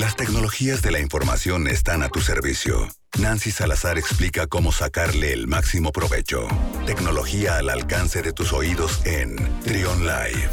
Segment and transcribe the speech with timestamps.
[0.00, 2.88] Las tecnologías de la información están a tu servicio.
[3.20, 6.48] Nancy Salazar explica cómo sacarle el máximo provecho.
[6.86, 10.48] Tecnología al alcance de tus oídos en Trion Live.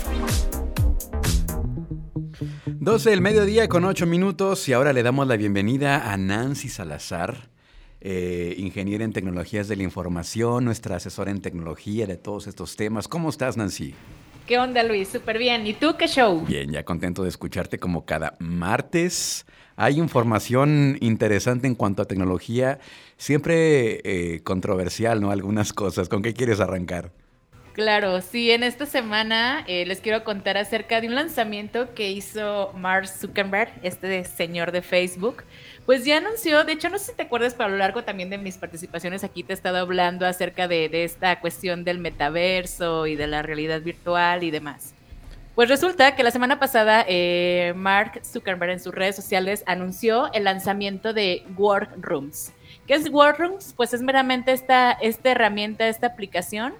[2.65, 7.49] 12 del mediodía con 8 minutos y ahora le damos la bienvenida a Nancy Salazar,
[8.01, 13.07] eh, ingeniera en tecnologías de la información, nuestra asesora en tecnología de todos estos temas.
[13.07, 13.95] ¿Cómo estás, Nancy?
[14.47, 15.09] ¿Qué onda, Luis?
[15.09, 15.67] Súper bien.
[15.67, 16.45] ¿Y tú qué show?
[16.47, 19.45] Bien, ya contento de escucharte como cada martes.
[19.75, 22.79] Hay información interesante en cuanto a tecnología,
[23.17, 25.31] siempre eh, controversial, ¿no?
[25.31, 26.07] Algunas cosas.
[26.07, 27.11] ¿Con qué quieres arrancar?
[27.77, 32.73] Claro, sí, en esta semana eh, les quiero contar acerca de un lanzamiento que hizo
[32.73, 35.43] Mark Zuckerberg, este señor de Facebook,
[35.85, 38.31] pues ya anunció, de hecho no sé si te acuerdas, pero a lo largo también
[38.31, 43.15] de mis participaciones aquí te he estado hablando acerca de, esta cuestión del metaverso y
[43.15, 44.95] de la realidad virtual y demás.
[45.53, 50.45] Pues resulta que la semana pasada eh, Mark Zuckerberg en sus redes sociales anunció el
[50.45, 52.53] lanzamiento de Workrooms.
[52.87, 53.75] ¿Qué es Workrooms?
[53.77, 56.73] Pues es meramente esta, esta herramienta, esta aplicación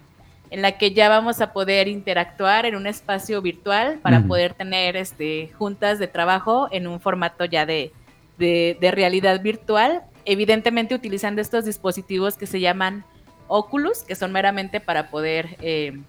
[0.50, 4.96] en la que ya vamos a poder interactuar en un espacio virtual para poder tener
[4.96, 7.92] este, juntas de trabajo en un formato ya de,
[8.38, 13.04] de, realidad virtual, evidentemente utilizando estos dispositivos que se llaman
[13.48, 16.00] Oculus, que son meramente para poder eh,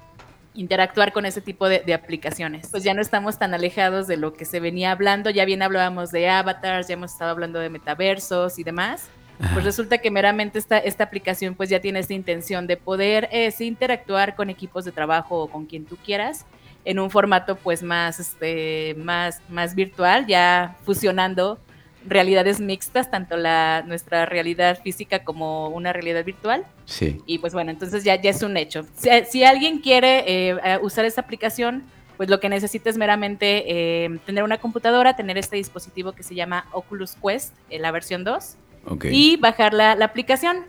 [0.54, 2.68] interactuar con ese tipo de, aplicaciones.
[2.70, 6.10] Pues ya no estamos tan alejados de lo que se venía hablando, ya bien hablábamos
[6.10, 9.08] de avatars, ya hemos estado hablando de metaversos y demás.
[9.52, 13.52] Pues resulta que meramente esta, esta aplicación pues ya tiene esta intención de poder eh,
[13.60, 16.44] interactuar con equipos de trabajo o con quien tú quieras
[16.84, 21.58] en un formato pues más, este, más, más virtual, ya fusionando
[22.06, 26.64] realidades mixtas, tanto la nuestra realidad física como una realidad virtual.
[26.86, 27.20] Sí.
[27.26, 28.86] Y pues bueno, entonces ya, ya es un hecho.
[28.94, 31.84] Si, alguien quiere eh, usar esta aplicación,
[32.16, 33.64] pues lo que necesita es meramente
[34.04, 38.24] eh, tener una computadora, tener este dispositivo que se llama Oculus Quest, en la versión
[38.24, 38.56] 2,
[39.04, 40.66] y bajar la, aplicación.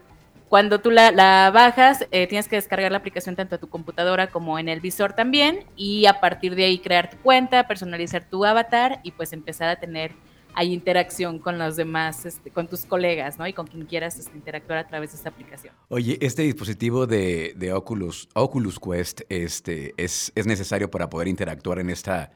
[0.47, 4.57] Cuando tú la, bajas, eh, tienes que descargar la aplicación tanto a tu computadora como
[4.57, 8.99] en el visor también y a partir de ahí crear tu cuenta, personalizar tu avatar
[9.03, 10.13] y pues empezar a tener
[10.55, 13.47] hay interacción con los demás, este, con tus colegas, ¿no?
[13.47, 15.73] Y con quien quieras este, interactuar a través de esta aplicación.
[15.89, 21.89] Oye, este dispositivo de, Oculus, Oculus Quest, este, es, es necesario para poder interactuar en,
[21.89, 22.31] esta,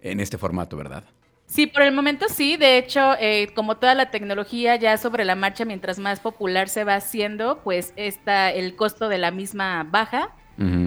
[0.00, 1.04] en este formato, ¿verdad?
[1.46, 2.56] Sí, por el momento sí.
[2.56, 6.84] De hecho, eh, como toda la tecnología ya sobre la marcha, mientras más popular se
[6.84, 10.34] va haciendo, pues está el costo de la misma baja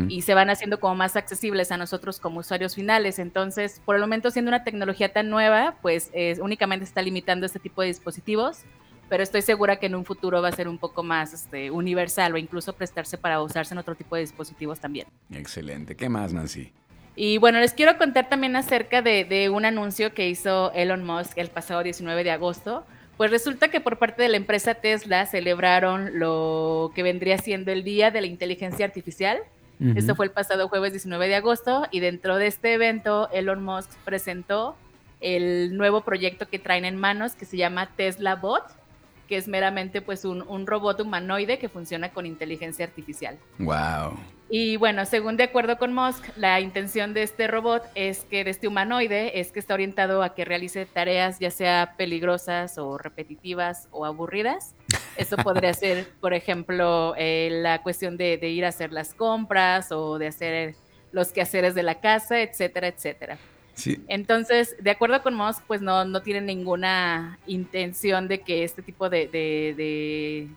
[0.08, 3.20] y se van haciendo como más accesibles a nosotros como usuarios finales.
[3.20, 6.10] Entonces, por el momento, siendo una tecnología tan nueva, pues
[6.40, 8.64] únicamente está limitando este tipo de dispositivos,
[9.10, 12.34] pero estoy segura que en un futuro va a ser un poco más este, universal
[12.34, 15.08] o incluso prestarse para usarse en otro tipo de dispositivos también.
[15.32, 15.96] Excelente.
[15.96, 16.72] ¿Qué más, Nancy?
[17.20, 21.36] Y bueno, les quiero contar también acerca de, de un anuncio que hizo Elon Musk
[21.38, 22.86] el pasado 19 de agosto.
[23.18, 27.84] Pues resulta que por parte de la empresa Tesla celebraron lo que vendría siendo el
[27.84, 29.40] Día de la Inteligencia Artificial,
[29.96, 33.92] esto fue el pasado jueves 19 de agosto y dentro de este evento Elon Musk
[34.06, 34.76] presentó
[35.22, 38.64] el nuevo proyecto que traen en manos que se llama Tesla Bot,
[39.28, 43.38] que es meramente pues un, un robot humanoide que funciona con inteligencia artificial.
[43.60, 44.18] Wow.
[44.50, 48.52] Y bueno, según de acuerdo con Musk, la intención de este robot es que, de
[48.52, 53.90] este humanoide, es que está orientado a que realice tareas ya sea peligrosas o repetitivas
[53.92, 54.74] o aburridas.
[55.18, 60.18] Eso podría ser, por ejemplo, eh, la cuestión de, ir a hacer las compras o
[60.18, 60.76] de hacer
[61.12, 63.38] los quehaceres de la casa, etcétera, etcétera.
[63.74, 64.02] Sí.
[64.08, 69.10] Entonces, de acuerdo con Musk, pues no, no tiene ninguna intención de que este tipo
[69.10, 70.48] de, de,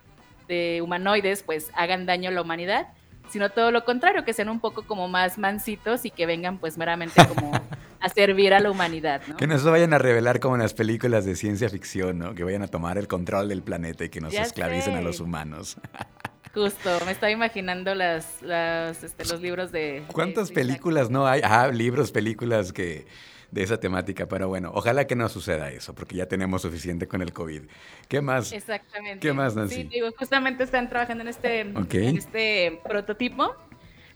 [0.46, 2.86] de humanoides pues hagan daño a la humanidad
[3.30, 6.76] sino todo lo contrario, que sean un poco como más mansitos y que vengan pues
[6.76, 7.52] meramente como
[8.00, 9.36] a servir a la humanidad, ¿no?
[9.36, 12.34] Que no se vayan a revelar como en las películas de ciencia ficción, ¿no?
[12.34, 15.76] Que vayan a tomar el control del planeta y que nos esclavicen a los humanos.
[16.54, 20.02] Justo, me estaba imaginando las, las este, los libros de...
[20.12, 21.42] ¿Cuántas películas no hay?
[21.44, 23.06] Ah, libros, películas que
[23.50, 27.22] de esa temática, pero bueno, ojalá que no suceda eso, porque ya tenemos suficiente con
[27.22, 27.62] el COVID.
[28.08, 28.52] ¿Qué más?
[28.52, 29.20] Exactamente.
[29.20, 29.74] ¿Qué más, Nancy?
[29.74, 33.54] Sí, digo, justamente están trabajando en este, en este prototipo.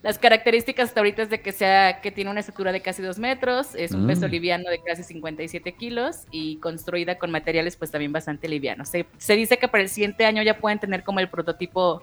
[0.02, 3.18] Las características hasta ahorita es de que sea que tiene una estatura de casi dos
[3.18, 4.30] metros, es un peso mm.
[4.30, 8.90] liviano de casi 57 kilos y construida con materiales pues también bastante livianos.
[8.90, 12.02] Se, se dice que para el siguiente año ya pueden tener como el prototipo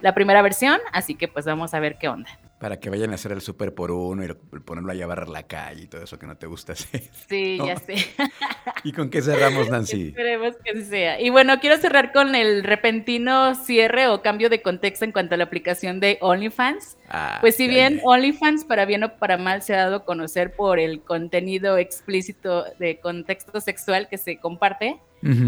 [0.00, 2.30] la primera versión, así que pues vamos a ver qué onda.
[2.62, 4.28] Para que vayan a hacer el súper por uno y
[4.60, 7.02] ponerlo a barrer la calle y todo eso que no te gusta hacer.
[7.28, 7.96] Sí, ya sé.
[8.84, 10.10] ¿Y con qué cerramos, Nancy?
[10.10, 11.20] Esperemos que sea.
[11.20, 15.38] Y bueno, quiero cerrar con el repentino cierre o cambio de contexto en cuanto a
[15.38, 16.98] la aplicación de OnlyFans.
[17.08, 20.54] Ah, pues si bien OnlyFans, para bien o para mal, se ha dado a conocer
[20.54, 25.00] por el contenido explícito de contexto sexual que se comparte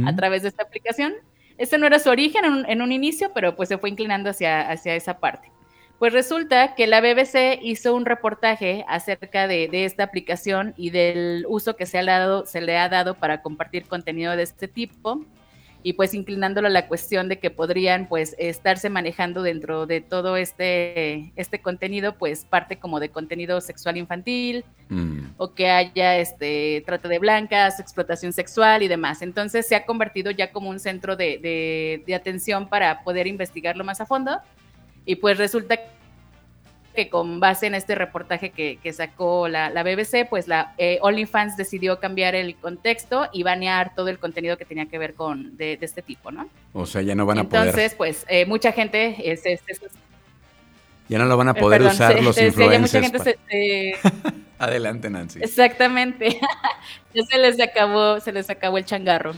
[0.05, 1.15] a través de esta aplicación,
[1.59, 4.31] este no era su origen en un, en un, inicio, pero pues se fue inclinando
[4.31, 5.54] hacia, hacia esa parte.
[5.99, 11.77] Pues resulta que la BBC hizo un reportaje acerca de, esta aplicación y del uso
[11.77, 15.25] que se, ha dado, se le ha dado para compartir contenido de este tipo
[15.85, 20.37] y pues inclinándolo a la cuestión de que podrían pues estarse manejando dentro de todo
[20.37, 25.35] este, este contenido pues parte como de contenido sexual infantil mm.
[25.37, 29.21] o que haya este trata de blancas, explotación sexual y demás.
[29.21, 34.01] Entonces se ha convertido ya como un centro de, de atención para poder investigarlo más
[34.01, 34.41] a fondo
[35.05, 35.79] y pues resulta
[36.95, 41.99] que con base en este reportaje que, sacó la, BBC, pues la eh, OnlyFans decidió
[41.99, 46.03] cambiar el contexto y banear todo el contenido que tenía que ver con de, este
[46.03, 46.49] tipo, ¿no?
[46.73, 47.69] O sea, ya no van a poder.
[47.69, 49.17] Entonces, pues eh, mucha gente
[51.09, 53.13] ya no lo van a eh, poder usar los influencers.
[54.59, 55.41] Adelante, Nancy.
[55.43, 56.41] Exactamente.
[57.15, 59.35] ya se les acabó, se les acabó el changarro.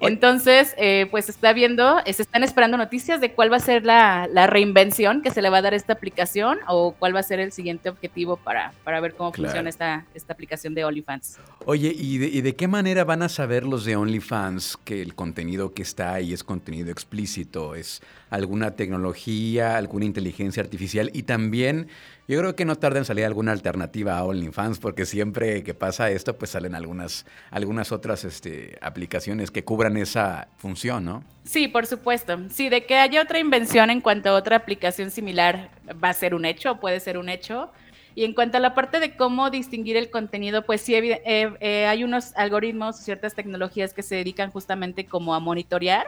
[0.00, 3.84] Entonces, eh, pues está viendo, eh, se están esperando noticias de cuál va a ser
[3.84, 7.22] la, reinvención que se le va a dar a esta aplicación o cuál va a
[7.22, 11.38] ser el siguiente objetivo para, para ver cómo funciona esta, esta aplicación de OnlyFans.
[11.66, 15.14] Oye, ¿y de, ¿y de qué manera van a saber los de OnlyFans que el
[15.14, 17.74] contenido que está ahí es contenido explícito?
[17.74, 18.00] ¿Es
[18.30, 21.10] alguna tecnología, alguna inteligencia artificial?
[21.12, 21.88] Y también
[22.30, 26.10] yo creo que no tarda en salir alguna alternativa a OnlyFans, porque siempre que pasa
[26.12, 31.24] esto, pues salen algunas, algunas otras este, aplicaciones que cubran esa función, ¿no?
[31.42, 32.38] Sí, por supuesto.
[32.50, 35.70] Sí, de que haya otra invención en cuanto a otra aplicación similar
[36.02, 37.72] va a ser un hecho, puede ser un hecho.
[38.14, 41.86] Y en cuanto a la parte de cómo distinguir el contenido, pues sí, eh, eh,
[41.86, 46.06] hay unos algoritmos, ciertas tecnologías que se dedican justamente como a monitorear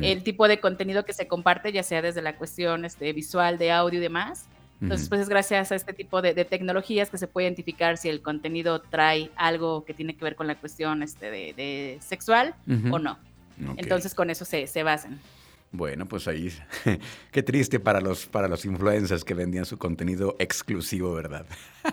[0.00, 3.72] el tipo de contenido que se comparte, ya sea desde la cuestión este, visual, de
[3.72, 4.48] audio y demás.
[4.82, 8.20] Entonces, pues es gracias a este tipo de, tecnologías que se puede identificar si el
[8.20, 12.54] contenido trae algo que tiene que ver con la cuestión este, de, sexual
[12.90, 13.18] o no.
[13.76, 15.20] Entonces, con eso se, se basan.
[15.70, 16.52] Bueno, pues ahí,
[17.30, 21.46] qué triste para los, para los influencers que vendían su contenido exclusivo, ¿verdad?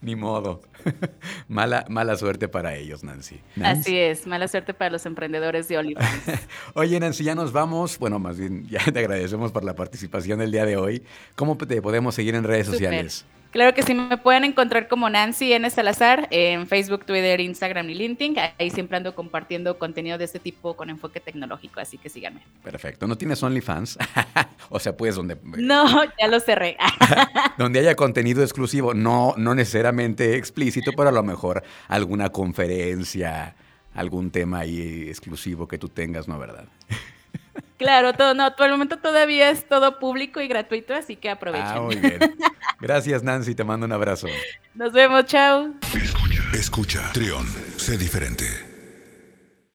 [0.00, 0.62] Ni modo.
[1.48, 3.40] mala, mala suerte para ellos, Nancy.
[3.62, 6.48] Así es, mala suerte para los emprendedores de OnlyFans.
[6.74, 7.98] Oye, Nancy, ya nos vamos.
[7.98, 11.02] Bueno, más bien, ya te agradecemos por la participación del día de hoy.
[11.36, 13.24] ¿Cómo te podemos seguir en redes sociales?
[13.54, 15.70] Claro que sí, me pueden encontrar como Nancy N.
[15.70, 18.34] Salazar en Facebook, Twitter, Instagram y LinkedIn.
[18.58, 22.42] Ahí siempre ando compartiendo contenido de este tipo con enfoque tecnológico, así que síganme.
[22.64, 23.06] Perfecto.
[23.06, 23.96] ¿No tienes OnlyFans?
[24.70, 25.38] o sea, pues donde...
[25.56, 25.86] No,
[26.18, 26.76] ya lo cerré.
[27.56, 33.54] donde haya contenido exclusivo, no, no necesariamente explícito, pero a lo mejor alguna conferencia,
[33.94, 36.40] algún tema ahí exclusivo que tú tengas, ¿no?
[36.40, 36.64] ¿Verdad?
[37.76, 41.66] Claro, todo, no, por el momento todavía es todo público y gratuito, así que aprovechen.
[41.68, 42.18] Ah, muy bien.
[42.84, 44.26] Gracias, Nancy, te mando un abrazo.
[44.74, 45.72] Nos vemos, chao.
[45.94, 47.46] Escucha, escucha, Trión,
[47.78, 48.73] sé diferente.